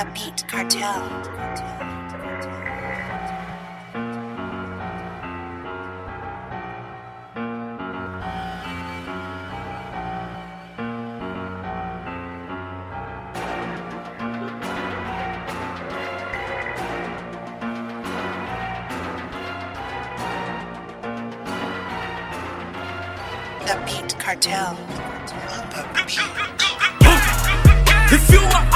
The 0.00 0.06
Beat 0.14 0.48
Cartel. 0.48 1.02
The 23.66 23.76
Beat 23.84 24.18
Cartel. 24.18 24.78
If 28.12 28.30
you 28.32 28.40
a 28.40 28.69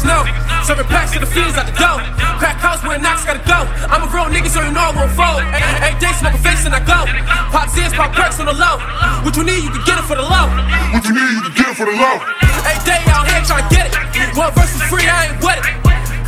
niggas 0.00 0.04
know. 0.06 0.24
Serving 0.64 0.86
packs 0.86 1.12
to 1.12 1.18
the 1.18 1.26
fiends 1.26 1.56
out 1.56 1.66
the 1.66 1.76
door. 1.76 2.00
Crack 2.38 2.56
house 2.56 2.82
where 2.84 2.98
knocks 2.98 3.24
gotta 3.24 3.42
go. 3.44 3.68
I'm 3.88 4.02
a 4.02 4.08
real 4.12 4.28
nigga, 4.32 4.48
so 4.48 4.60
you 4.62 4.72
know 4.72 4.80
I 4.80 4.92
won't 4.96 5.12
fold. 5.12 5.44
Every 5.84 5.98
day 6.00 6.12
smoke 6.16 6.34
a 6.34 6.40
face 6.40 6.64
and 6.64 6.74
I 6.74 6.80
go. 6.80 7.04
Pop 7.52 7.68
zins, 7.68 7.92
pop 7.92 8.12
perks 8.12 8.40
on 8.40 8.46
the 8.46 8.56
low. 8.56 8.80
What 9.24 9.36
you 9.36 9.44
need, 9.44 9.62
you 9.64 9.70
can 9.70 9.84
get 9.84 9.98
it 9.98 10.06
for 10.06 10.16
the 10.16 10.24
low. 10.24 10.46
What 10.92 11.04
you 11.04 11.12
need, 11.12 11.30
you 11.36 11.42
can 11.42 11.54
get 11.54 11.68
it 11.72 11.76
for 11.76 11.86
the 11.86 11.96
low. 11.96 12.16
Every 12.64 12.82
day 12.84 13.00
out 13.12 13.28
here 13.28 13.42
trying 13.44 13.66
to 13.66 13.70
get 13.72 13.86
it. 13.88 14.36
One 14.36 14.52
verse 14.56 14.72
is 14.72 14.82
free, 14.88 15.06
I 15.08 15.32
ain't 15.32 15.40
with 15.44 15.60
it. 15.60 15.74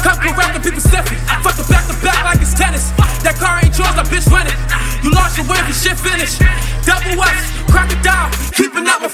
Come 0.00 0.18
correct 0.18 0.52
the 0.58 0.60
people 0.60 0.82
stiffy. 0.82 1.16
Fuck 1.40 1.56
the 1.56 1.66
back 1.70 1.86
to 1.88 1.96
back 2.02 2.20
like 2.24 2.40
it's 2.42 2.54
tennis. 2.54 2.90
That 3.22 3.38
car 3.38 3.62
ain't 3.62 3.76
yours, 3.78 3.94
that 3.94 4.06
bitch 4.10 4.26
winning. 4.28 4.56
You 5.02 5.14
lost 5.14 5.38
your 5.38 5.46
win, 5.46 5.62
your 5.64 5.76
shit 5.76 5.98
finished. 5.98 6.42
Double 6.82 7.22
X, 7.22 7.38
crocodile, 7.70 8.30
keeping 8.50 8.86
up 8.90 9.00
my 9.02 9.08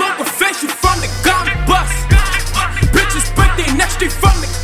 smoke 0.00 0.20
a 0.20 0.24
you 0.62 0.68
from 0.68 0.98
the 1.00 1.10
gun 1.24 1.46
bust. 1.68 2.08
Bitches 2.94 3.34
break 3.36 3.52
their 3.56 3.76
neck 3.76 3.90
straight 3.90 4.12
from 4.12 4.32
the 4.40 4.59